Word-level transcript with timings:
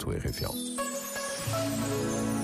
www.rtl.rtl. 0.00 2.39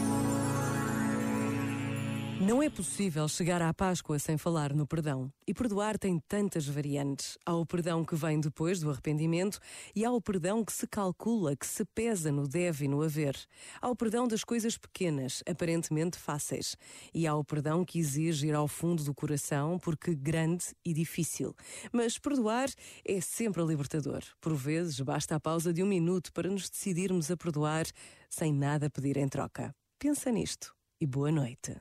Não 2.38 2.62
é 2.62 2.68
possível 2.68 3.26
chegar 3.28 3.62
à 3.62 3.72
Páscoa 3.72 4.18
sem 4.18 4.36
falar 4.36 4.74
no 4.74 4.86
perdão. 4.86 5.32
E 5.46 5.54
perdoar 5.54 5.98
tem 5.98 6.20
tantas 6.28 6.68
variantes. 6.68 7.38
Há 7.46 7.54
o 7.54 7.64
perdão 7.64 8.04
que 8.04 8.14
vem 8.14 8.38
depois 8.38 8.78
do 8.78 8.90
arrependimento 8.90 9.58
e 9.94 10.04
há 10.04 10.12
o 10.12 10.20
perdão 10.20 10.62
que 10.62 10.72
se 10.72 10.86
calcula, 10.86 11.56
que 11.56 11.66
se 11.66 11.82
pesa 11.86 12.30
no 12.30 12.46
deve 12.46 12.84
e 12.84 12.88
no 12.88 13.02
haver. 13.02 13.34
Há 13.80 13.88
o 13.88 13.96
perdão 13.96 14.28
das 14.28 14.44
coisas 14.44 14.76
pequenas, 14.76 15.42
aparentemente 15.48 16.18
fáceis. 16.18 16.76
E 17.14 17.26
há 17.26 17.34
o 17.34 17.42
perdão 17.42 17.82
que 17.86 17.98
exige 17.98 18.48
ir 18.48 18.54
ao 18.54 18.68
fundo 18.68 19.02
do 19.02 19.14
coração, 19.14 19.78
porque 19.78 20.14
grande 20.14 20.66
e 20.84 20.92
difícil. 20.92 21.54
Mas 21.90 22.18
perdoar 22.18 22.68
é 23.02 23.18
sempre 23.18 23.64
libertador. 23.64 24.22
Por 24.42 24.54
vezes, 24.54 25.00
basta 25.00 25.36
a 25.36 25.40
pausa 25.40 25.72
de 25.72 25.82
um 25.82 25.86
minuto 25.86 26.30
para 26.34 26.50
nos 26.50 26.68
decidirmos 26.68 27.30
a 27.30 27.36
perdoar 27.36 27.86
sem 28.28 28.52
nada 28.52 28.90
pedir 28.90 29.16
em 29.16 29.26
troca. 29.26 29.74
Pensa 29.98 30.30
nisto 30.30 30.74
e 31.00 31.06
boa 31.06 31.32
noite. 31.32 31.76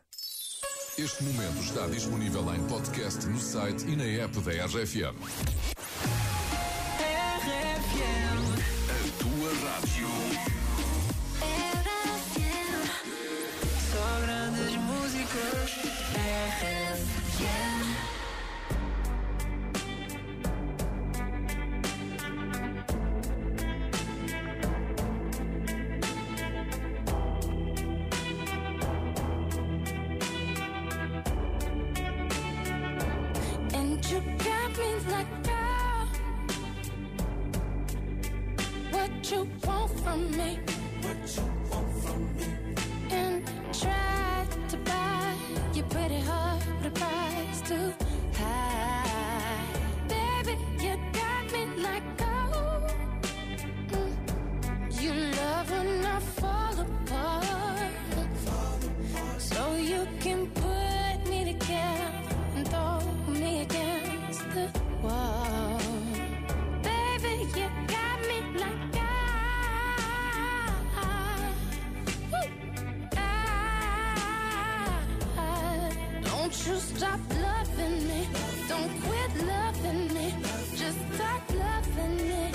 Este 0.98 1.26
momento 1.26 1.60
está 1.62 1.88
disponível 1.88 2.56
em 2.56 2.64
podcast 2.68 3.28
no 3.28 3.38
site 3.38 3.86
e 3.86 3.98
na 3.98 4.06
app 4.24 4.40
da 4.40 4.66
RFM. 4.66 5.14
A 8.90 9.10
tua 9.20 9.50
rádio. 9.70 10.25
You 34.12 34.22
got 34.38 34.78
me 34.78 34.94
like, 35.10 35.44
girl, 35.44 36.08
what 38.92 39.32
you 39.32 39.48
want 39.66 39.92
from 40.00 40.32
me? 40.32 40.60
What 41.02 41.36
you 41.36 41.44
want 41.72 41.92
from 42.04 42.36
me? 42.36 42.48
And 43.10 43.44
try 43.74 44.05
you 76.64 76.76
stop 76.78 77.20
loving 77.42 78.08
me. 78.08 78.28
Don't 78.68 79.02
quit 79.02 79.32
loving 79.46 80.14
me. 80.14 80.34
Just 80.76 80.98
stop 81.14 81.44
loving 81.54 82.18
me. 82.18 82.52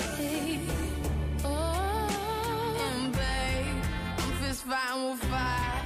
Oh, 1.43 2.93
And 2.93 3.13
babe, 3.13 3.83
I'm 4.17 4.31
fist 4.41 4.63
fighting 4.63 5.11
with 5.11 5.23
fire 5.25 5.81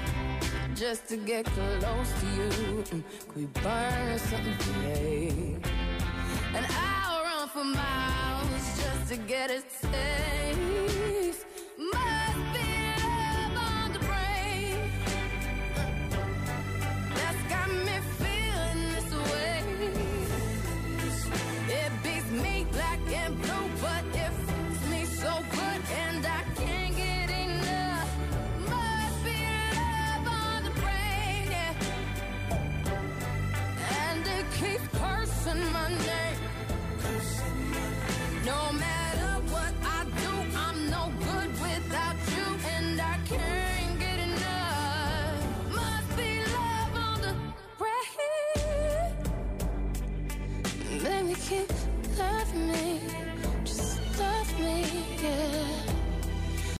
just 0.75 1.07
to 1.09 1.17
get 1.17 1.45
close 1.45 2.11
to 2.21 2.25
you. 2.37 2.83
Could 3.27 3.35
we 3.35 3.45
burn 3.61 4.19
something 4.19 4.57
today? 4.59 5.57
And 6.53 6.65
I'll 6.69 7.23
run 7.23 7.47
for 7.49 7.63
miles 7.63 8.65
just 8.81 9.09
to 9.09 9.17
get 9.17 9.51
a 9.51 9.61
taste. 9.61 10.24
but 23.29 24.03
it 24.13 24.89
me 24.89 25.05
so 25.05 25.33
good, 25.51 25.81
and 26.05 26.25
I 26.25 26.43
can't 26.55 26.95
get 26.95 27.29
enough. 27.29 28.09
Must 28.69 29.23
be 29.23 29.39
love 29.75 30.27
on 30.27 30.63
the 30.63 30.71
brain, 30.81 31.47
yeah. 31.55 31.73
and 34.01 34.27
it 34.27 34.45
keeps 34.59 34.87
cursing 34.99 35.71
my 35.71 35.89
name. 35.89 36.39
No 38.45 38.71
matter 38.73 39.31
what 39.53 39.73
I 39.83 40.05
do, 40.21 40.31
I'm 40.55 40.89
no 40.89 41.11
good 41.19 41.51
without 41.61 42.17
you, 42.35 42.45
and 42.75 43.01
I 43.01 43.17
can't. 43.25 43.65
keep 51.49 51.69
loving 52.17 52.67
me 52.71 52.84